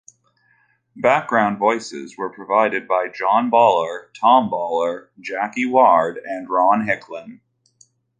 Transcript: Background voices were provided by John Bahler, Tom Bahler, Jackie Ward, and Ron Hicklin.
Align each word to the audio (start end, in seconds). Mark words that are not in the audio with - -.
Background 0.95 1.59
voices 1.59 2.17
were 2.17 2.31
provided 2.33 2.87
by 2.87 3.07
John 3.07 3.51
Bahler, 3.51 4.09
Tom 4.19 4.49
Bahler, 4.49 5.11
Jackie 5.19 5.67
Ward, 5.67 6.17
and 6.17 6.49
Ron 6.49 6.87
Hicklin. 6.87 7.41